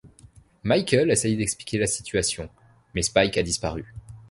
[0.63, 2.49] Michael essaie d'expliquer la situation,
[2.95, 3.93] mais Spike a disparu.